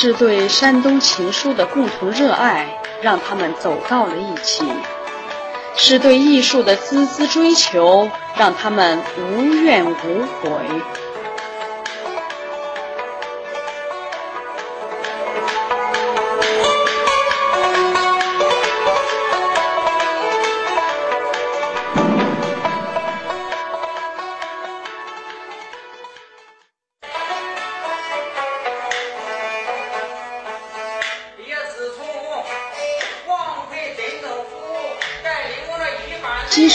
[0.00, 4.64] 是对山东情书的共同热爱，让他们走到了一起；
[5.74, 10.50] 是对艺术的孜孜追求，让他们无怨无悔。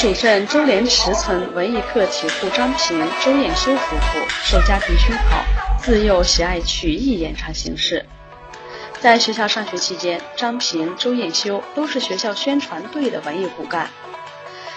[0.04, 5.42] 水镇周连池村文艺课体户张平、周艳修夫妇受家庭熏陶，
[5.82, 8.06] 自幼喜爱曲艺演唱形式。
[9.00, 13.90] 在学校上学期间，张平、周艳修都是学校宣传队的文艺骨干。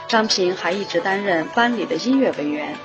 [0.07, 2.77] 张平还一直担任班里的音乐委员。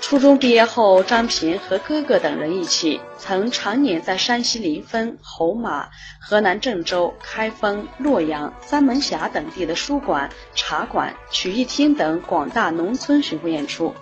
[0.00, 5.88] 初中毕业后，张平和哥哥等人一起，曾常年在山西临汾、侯马、
[6.20, 13.94] 河南郑州、开封、洛阳、三门峡等地的书馆、茶馆、曲艺厅等广大农村巡回演出。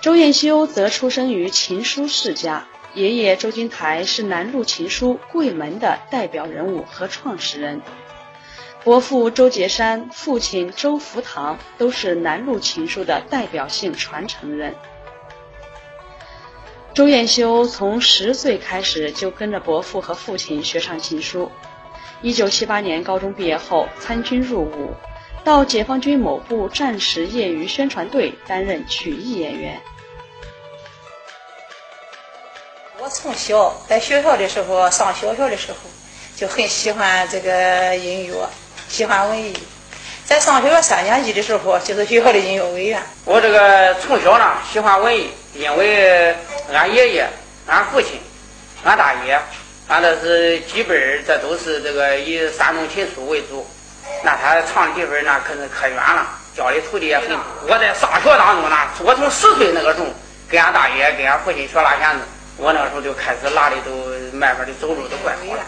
[0.00, 7.80] 周彦修则出生于琴书世家，爷爷周金台是南路琴书柜门的代表人物和创始人。
[8.84, 14.74] 伯父周杰山、父亲周福堂都是南路琴书的代表性传承人。
[16.92, 21.50] 周彦修从十岁开始就跟着伯父和父亲学唱琴书。
[22.20, 24.92] 一九七八年高中毕业后参军入伍，
[25.42, 29.80] 到解放军某部战时业余宣传队担任曲艺演员。
[33.00, 35.78] 我从小在学校的时候，上小学的时候
[36.36, 38.46] 就很喜欢这个音乐。
[38.94, 39.52] 喜欢文艺，
[40.24, 43.02] 在上学三年级的时候，就是学校的音乐委员。
[43.24, 46.32] 我这个从小呢喜欢文艺，因为
[46.72, 47.28] 俺爷爷、
[47.66, 48.20] 俺父亲、
[48.84, 49.36] 俺大爷，
[49.88, 53.66] 俺这是基本儿，这都是这个以山东琴书为主。
[54.22, 57.36] 那他唱的地方那可是可远了，教的徒弟也很多。
[57.66, 60.06] 我在上学当中呢，我从十岁那个时候，
[60.48, 62.22] 跟俺大爷、跟俺父亲学拉弦子，
[62.58, 63.90] 我那个时候就开始拉的都
[64.30, 65.64] 慢慢的走路都怪好了。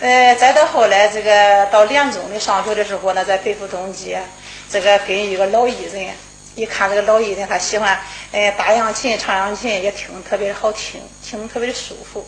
[0.00, 4.22] 呃，再到后来，这个到连中的上学的时候呢，在北府东街，
[4.70, 6.14] 这个跟一个老艺人，
[6.54, 7.98] 一看这个老艺人，他喜欢，
[8.30, 12.24] 呃，打扬琴、唱扬琴，也听特别的好听，听特别的舒服。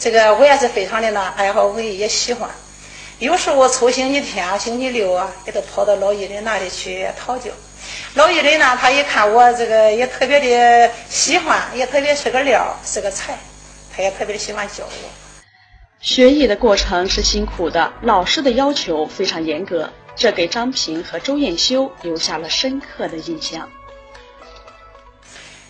[0.00, 2.48] 这个我也是非常的呢，爱好文艺，也喜欢。
[3.18, 7.50] 有时候抽星期天、星期六啊，也都跑到老艺人那里去讨教。
[8.14, 13.38] 老艺人呢，他一看我这个也特别的喜欢，也特别是个料，是个才，
[13.94, 15.25] 他也特别的喜欢教我。
[16.00, 23.68] 学艺的过程是辛苦的，老师的要求非常严格，这给张平和周艳修留下了深刻的印象。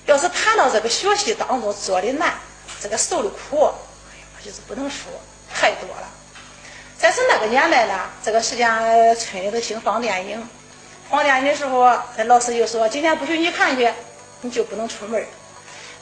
[0.05, 2.35] 要是谈到这个学习当中做的难，
[2.81, 5.11] 这个受的苦，哎呀，就是不能说
[5.55, 6.09] 太多了。
[7.01, 8.69] 但是那个年代呢，这个时间
[9.17, 10.47] 村里头兴放电影，
[11.09, 11.89] 放电影的时候，
[12.27, 13.89] 老师就说今天不许你看去，
[14.43, 15.25] 你就不能出门。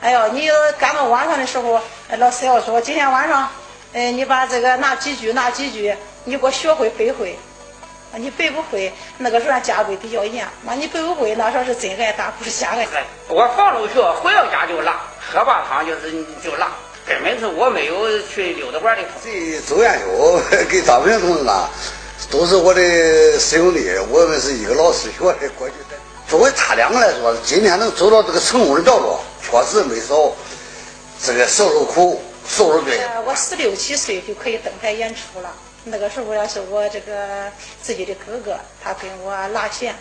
[0.01, 0.49] 哎呦，你
[0.79, 1.81] 赶到晚上的时候，
[2.19, 3.51] 老师要说今天晚上。
[3.95, 5.95] 哎，你把这个哪几句哪几句，
[6.25, 7.39] 你给我学会背会。
[8.17, 10.47] 你背不会，那个时候家规比较严。
[10.63, 12.87] 那你背不会，那时候是真挨打，不是瞎挨。
[13.29, 15.01] 我放了学，回到家就拉，
[15.33, 16.13] 喝罢汤就是
[16.43, 16.69] 就拉，
[17.07, 19.03] 根本是我没有去溜达玩的。
[19.23, 21.69] 这周元修跟张平同志呢，
[22.31, 22.81] 都是我的
[23.39, 25.49] 师兄弟，我们是一个老师学的。
[25.57, 25.75] 过去
[26.29, 30.33] 作为他两个来说，今天能走到这个成功的道路，确实没少
[31.21, 32.23] 这个受受苦。
[32.47, 33.01] 受了罪。
[33.25, 35.53] 我十六七岁就可以登台演出了。
[35.87, 37.51] 那个时候也是我这个
[37.83, 39.95] 自己的哥哥，他跟我拉弦，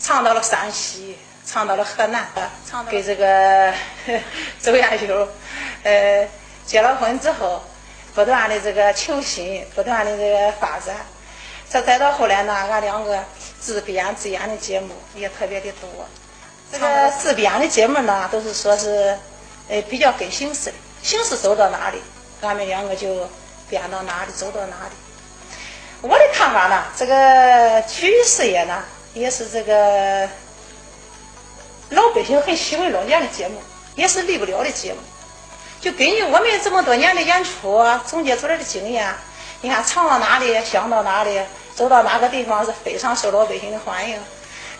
[0.00, 2.26] 唱到了山西，唱到了河南，
[2.66, 3.70] 唱给这个
[4.62, 5.28] 周艳修，
[5.82, 6.26] 呃，
[6.64, 7.62] 结了婚之后，
[8.14, 10.96] 不断的这个求新，不断的这个发展。
[11.68, 13.22] 这再到后来呢，俺两个
[13.60, 15.90] 自编自演的节目也特别的多。
[16.72, 19.18] 这个自编的节目呢，都是说是。
[19.70, 20.70] 哎，比较跟形势，
[21.02, 21.98] 形势走到哪里，
[22.42, 23.26] 俺们两个就
[23.66, 24.94] 编到哪里，走到哪里。
[26.02, 28.84] 我的看法呢，这个曲艺事业呢，
[29.14, 30.28] 也是这个
[31.88, 33.62] 老百姓很喜欢、老年的节目，
[33.94, 34.98] 也是离不了的节目。
[35.80, 39.10] 就根据我们这么多年的演出总结出来的经验，
[39.62, 41.40] 你看唱到哪里，想到哪里，
[41.74, 44.20] 走到哪个地方是非常受老百姓的欢迎。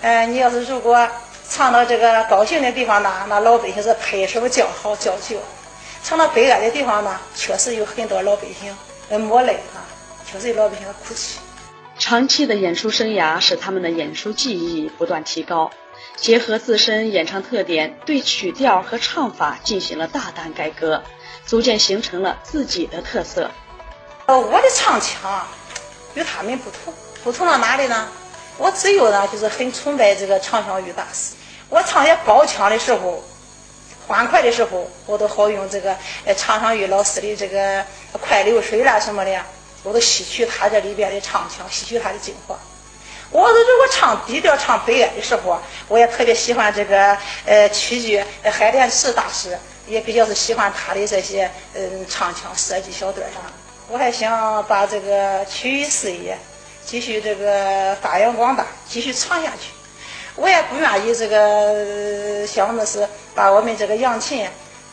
[0.02, 1.08] 呃，你要是如果。
[1.48, 5.36] 唱到这个高兴的地方呢，那老百姓是拍手叫好叫绝；
[6.02, 8.76] 唱到悲哀的地方呢，确实有很多老百姓
[9.08, 9.84] 呃抹泪啊，
[10.26, 11.38] 确实有老百姓哭泣。
[11.98, 15.70] 长期的演出生涯使他们的演出技艺不断提高，
[16.16, 21.04] 结合自身演唱特点，对曲调和唱法进行了大胆改革，
[21.46, 23.50] 逐渐形成了自己的特色。
[24.26, 25.46] 呃，我的唱腔
[26.14, 26.92] 与他们不同，
[27.22, 28.08] 不同到哪里呢？
[28.56, 31.34] 我只有呢，就是很崇拜这个常香玉大师。
[31.68, 33.22] 我唱些高腔的时候，
[34.06, 37.80] 欢快的时候，我都好用这个呃常香玉老师的这个
[38.20, 39.40] 《快流水》啦什么的。
[39.82, 42.56] 我都吸取他这里边的唱腔，吸取他的精华。
[43.30, 53.50] 我如果唱低调、唱悲哀的时候，我也特别喜欢这个呃曲剧海莲池大师，也比较是喜欢他的这些嗯唱腔设计小段儿。
[53.88, 56.38] 我还想把这个曲艺事业
[56.86, 59.70] 继续这个发扬光大，继续传下去。
[60.36, 64.46] 我也不愿意这个像那是把我们这个扬琴。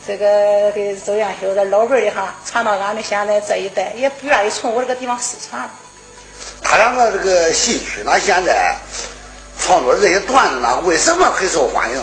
[0.04, 5.70] 这个给周艳修的老辈的哈传到俺们现在这一代，也不愿意从我这个地方失传。
[6.60, 8.74] 他两个这个戏曲呢，现在
[9.60, 12.02] 创作的这些段子呢，为什么很受欢迎？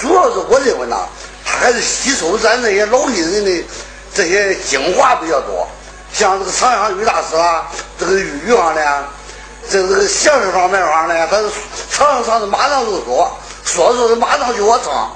[0.00, 0.96] 主要是我认为呢，
[1.44, 3.64] 他还是吸收咱这些老艺人的
[4.14, 5.66] 这些精华比较多。
[6.14, 7.66] 像这个常香玉大师啦，
[7.98, 9.04] 这个豫剧上的，
[9.68, 11.50] 这这个相声方面上的，他是
[11.90, 15.10] 唱着唱着马上就说，说着说着马上就我唱，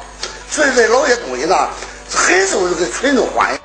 [0.51, 1.69] 所以这老些东西呢。
[2.11, 3.61] 很受这个群众欢迎。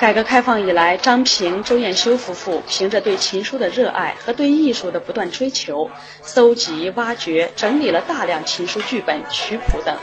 [0.00, 5.90] 改革开放以来，张平、周艳修夫妇凭着对琴书的热爱和对艺术的不断追求，
[6.22, 9.94] 搜集、挖掘、整理了大量琴书剧本、曲谱等。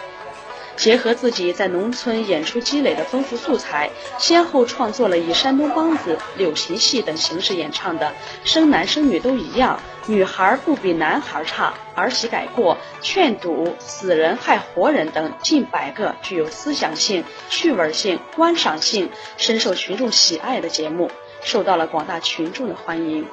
[0.77, 8.07] 结合自己在农村演出积累的丰富素材，先后创作了以山东梆子、柳琴戏等形式演唱的
[8.43, 9.79] 《生男生女都一样》
[10.11, 21.09] 《女孩不比男孩差》《儿媳改过》《劝赌》《死人害活人》等近百个具有思想性、趣味性、观赏性、深受群众喜爱的节目，
[21.41, 23.25] 受到了广大群众的欢迎。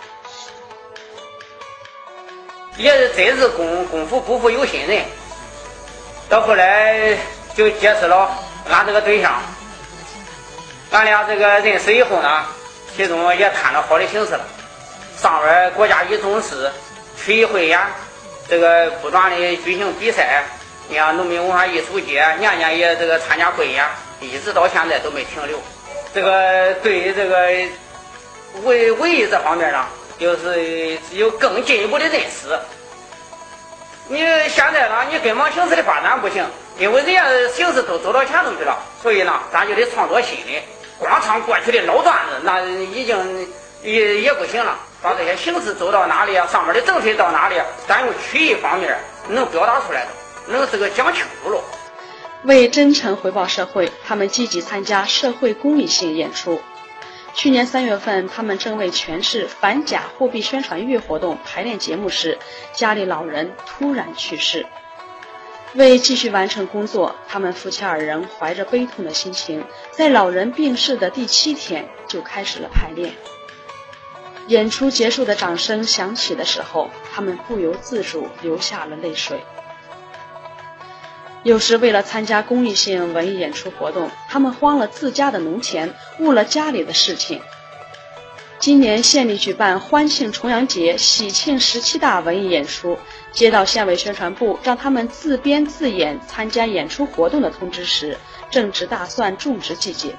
[2.79, 5.22] 也是真是功功夫不负有心人。
[6.33, 7.15] 到后来
[7.55, 8.27] 就结识了
[8.71, 9.35] 俺这个对象，
[10.91, 12.47] 俺俩这个认识以后呢，
[12.97, 14.41] 其中也谈了好的形式了。
[15.19, 16.71] 上边国家一重视
[17.19, 17.79] 曲艺汇演，
[18.49, 20.43] 这个不断的举行比赛，
[20.89, 23.85] 你看农民文化艺术节年年也这个参加汇演，
[24.19, 25.61] 一直到现在都没停留。
[26.15, 27.35] 这个对于这个
[28.63, 29.85] 文文艺这方面呢，
[30.19, 32.59] 就是有更进一步的认识。
[34.09, 34.19] 你
[34.49, 35.07] 现在呢？
[35.11, 36.45] 你跟往形式的发展不行，
[36.79, 40.63] 因为人家形式都走到前头去了，所以呢，咱就得创作新的。
[40.99, 43.49] 光唱过去的老段子，那已经
[43.83, 44.77] 也也不行了。
[45.01, 46.47] 把这些形式走到哪里啊？
[46.47, 47.57] 上面的政策到哪里？
[47.89, 48.97] 咱用曲艺方面
[49.29, 50.09] 能表达出来的，
[50.47, 51.61] 能这个讲清楚了。
[52.45, 56.61] 为真诚回报社会，他们积极参加社会公益性演出。
[57.35, 62.39] 去年三月份，他们正为全市反假货币宣传月活动排练节目时，
[62.73, 64.67] 家里老人突然去世。
[65.75, 73.15] 为继续完成工作，他们夫妻二人怀着悲痛的心情，在老人病逝的第七天就开始了排练。
[74.49, 79.41] 演出结束的掌声响起的时候，他们不由自主流下了泪水。
[81.43, 87.41] 有时为了参加公益性文艺演出活动，他们荒了自家的农田，误了家里的事情。
[88.61, 92.97] 今年县里举办欢庆重阳节、喜庆十七大文艺演出，
[93.33, 98.17] 接到县委宣传部让他们自编自演参加演出活动的通知时，
[98.49, 100.15] 正值大蒜种植季节。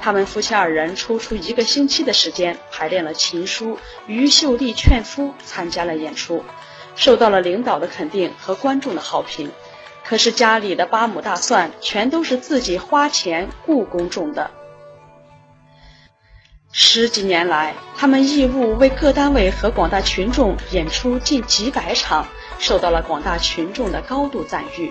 [0.00, 6.42] 他们夫妻二人抽出一个星期的时间排练了情书《于秀丽劝夫》，参加了演出，
[6.96, 9.50] 受到了领导的肯定和观众的好评。
[10.10, 14.50] 可是家里的八亩大蒜全都是自己花钱雇工种的。
[16.72, 22.26] 十几年来，他们义务为各单位和广大群众演出近几百场，
[22.58, 24.90] 受到了广大群众的高度赞誉。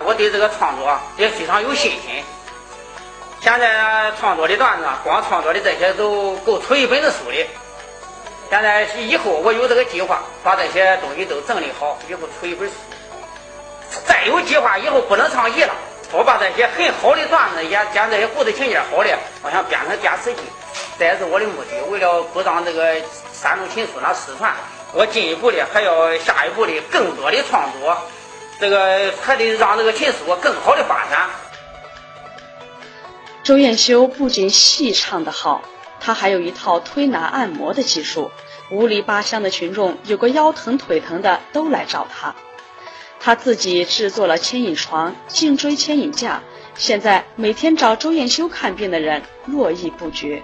[0.00, 2.22] 我对这个创作也非常有信心。
[3.40, 7.46] 现在创作的段子，光创作的这些都够出一本子书的。
[8.50, 12.74] 现在以后我有这个计划，把这些东西都整理好，以后出一本书。
[14.06, 15.74] 再有计划，以后不能唱戏了。
[16.12, 20.40] 我把这些很好的段子，演讲这些故事情节好的，我想编成电视剧。
[20.98, 21.82] 这也是我的目的。
[21.90, 22.96] 为了不让这个
[23.32, 24.54] 山东琴书那失传，
[24.94, 27.96] 我进一步的还要下一步的更多的创作，
[28.58, 31.28] 这个还得让这个琴书更好的发展。
[33.44, 35.62] 周艳修不仅戏唱得好，
[36.00, 38.30] 他还有一套推拿按摩的技术。
[38.70, 42.34] 五里八乡的群众有个腰疼腿疼的，都来找他。
[43.20, 46.42] 他自己制作了牵引床、颈椎牵引架，
[46.76, 50.42] 现在每天找周艳修看病的人络绎不绝。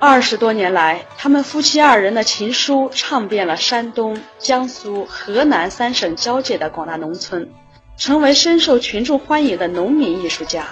[0.00, 7.52] 二十多年来，他们夫妻二人的情书唱遍了山东、江苏、河南三省交界的广大农村，
[7.96, 10.66] 成为深受群众欢迎的农民艺术家。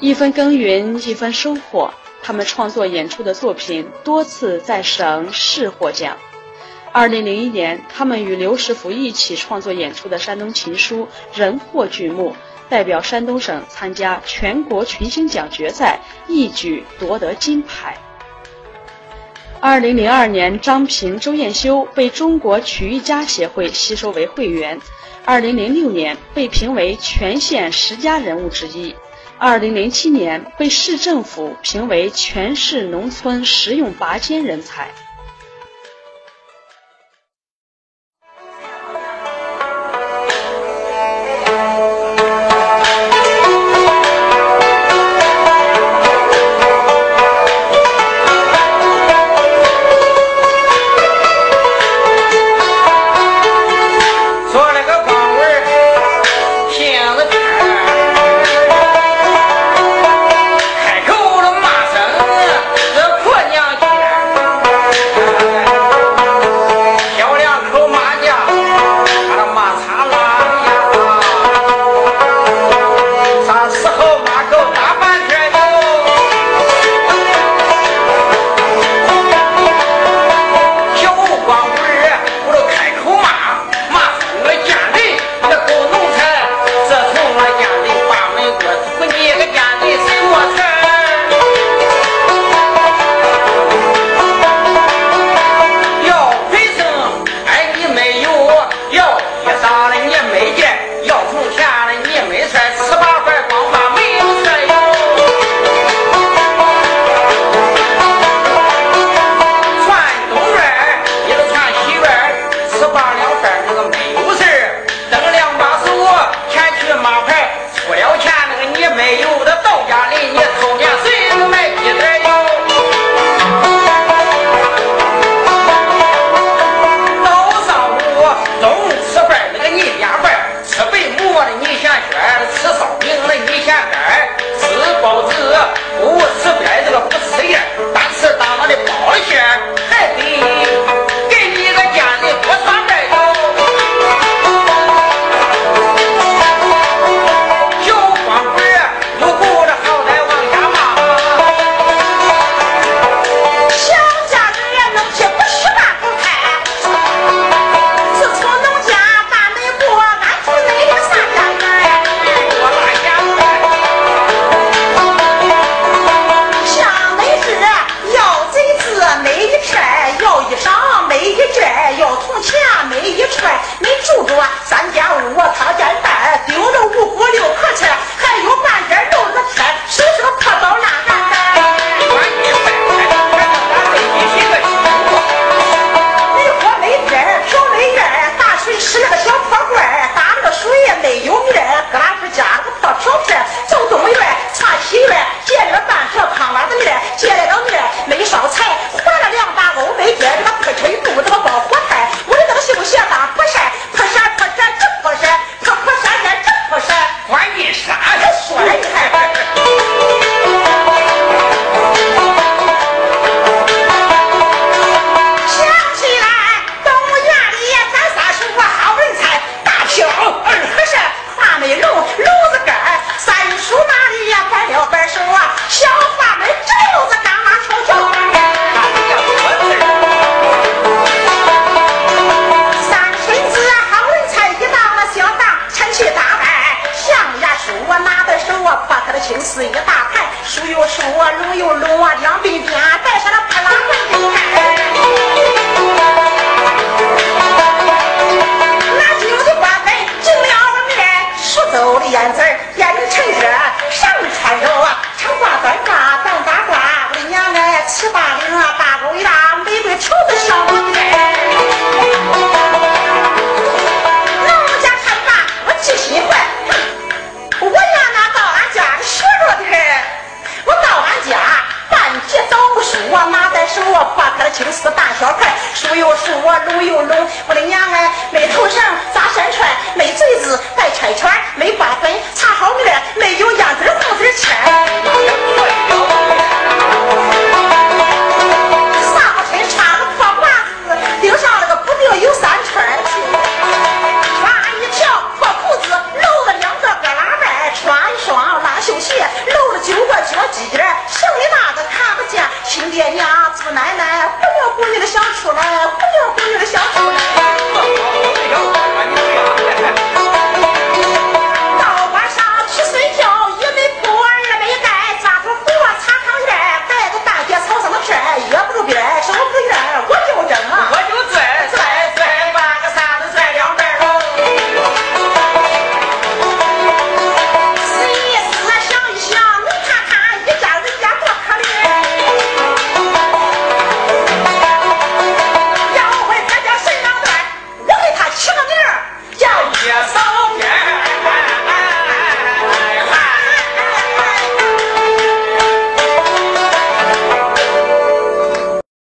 [0.00, 1.94] 一分耕耘一分收获，
[2.24, 6.16] 他们创作演出的作品多次在省市获奖。
[6.96, 11.08] 二零零一年，他们与刘师傅一起创作演出的《山东情书》
[11.38, 12.36] 人获剧目。
[12.68, 15.98] 代表山东省参加全国群星奖决赛，
[16.28, 17.98] 一举夺得金牌。
[19.58, 24.80] 二零零二年，张平、周艳修被中国曲艺家协会吸收为会员。
[25.24, 28.94] 二零零六年，被评为全县十佳人物之一。
[29.36, 34.92] 二零零七年，被市政府评为全市农村实用拔尖人才。